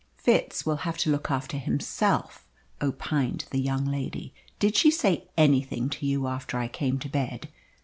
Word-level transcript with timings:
"Fitz 0.17 0.65
will 0.65 0.77
have 0.77 0.97
to 0.97 1.11
look 1.11 1.29
after 1.29 1.57
himself," 1.57 2.43
opined 2.81 3.45
the 3.51 3.61
young 3.61 3.85
lady. 3.85 4.33
"Did 4.57 4.75
she 4.75 4.89
say 4.89 5.27
anything 5.37 5.91
to 5.91 6.07
you 6.07 6.25
after 6.25 6.57
I 6.57 6.69
came 6.69 6.97
to 7.01 7.07
bed? 7.07 7.49